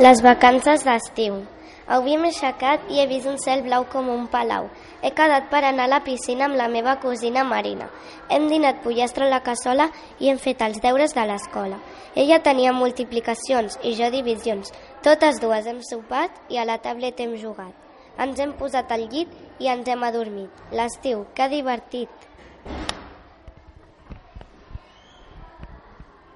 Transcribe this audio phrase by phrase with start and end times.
[0.00, 1.34] Les vacances d'estiu.
[1.86, 4.70] Avui m'he aixecat i he vist un cel blau com un palau.
[5.04, 7.90] He quedat per anar a la piscina amb la meva cosina Marina.
[8.32, 11.76] Hem dinat pollastre a la cassola i hem fet els deures de l'escola.
[12.16, 14.72] Ella tenia multiplicacions i jo divisions.
[15.04, 17.76] Totes dues hem sopat i a la tablet hem jugat.
[18.16, 19.28] Ens hem posat al llit
[19.60, 20.64] i ens hem adormit.
[20.72, 22.08] L'estiu, que divertit!